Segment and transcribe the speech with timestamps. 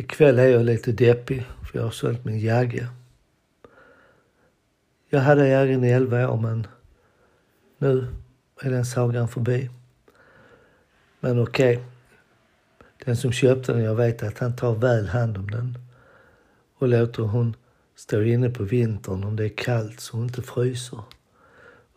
[0.00, 2.88] Ikväll är jag lite deppig för jag har sålt min jagge.
[5.08, 6.66] Jag hade jaggen i elva år men
[7.78, 8.06] nu
[8.62, 9.70] är den sagan förbi.
[11.20, 11.76] Men okej.
[11.76, 11.86] Okay.
[13.04, 15.78] Den som köpte den, jag vet att han tar väl hand om den
[16.78, 17.56] och låter hon
[17.96, 21.02] stå inne på vintern om det är kallt så hon inte fryser.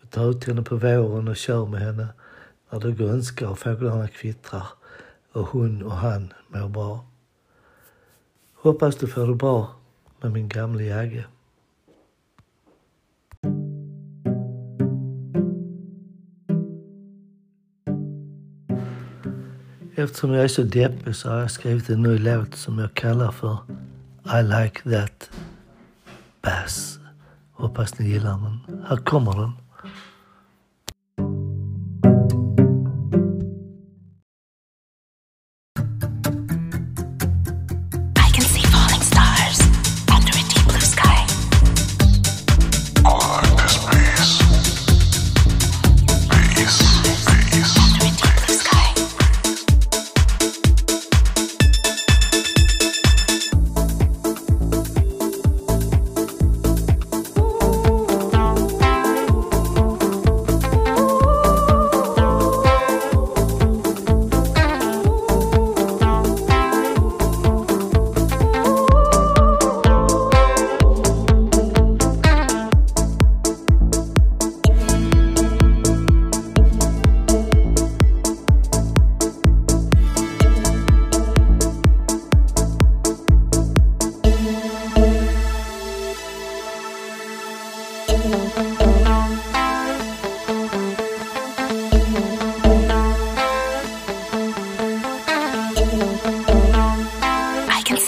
[0.02, 2.08] Och tar ut henne på våren och kör med henne
[2.70, 4.68] när det grönskar och fåglarna kvittrar
[5.32, 7.11] och hon och han mår bra.
[8.64, 9.70] Hoppas du får det bra
[10.22, 11.26] med min gamla Jagge.
[19.96, 23.32] Eftersom jag är så deppig så har jag skrivit en ny låt som jag kallar
[23.32, 23.58] för
[24.26, 25.30] I like that
[26.42, 27.00] bass.
[27.52, 28.84] Hoppas ni gillar den.
[28.88, 29.61] Här kommer den.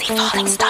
[0.06, 0.63] falling stars.